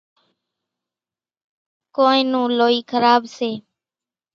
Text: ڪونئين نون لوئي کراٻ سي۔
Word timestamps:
ڪونئين 1.95 2.25
نون 2.33 2.49
لوئي 2.59 2.79
کراٻ 2.91 3.21
سي۔ 3.37 3.51